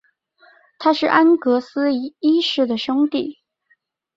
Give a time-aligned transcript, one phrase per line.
[0.79, 3.37] 他是安格斯一世的兄弟。